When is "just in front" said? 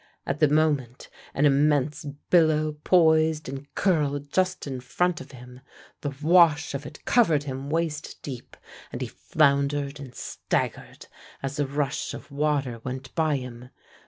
4.33-5.21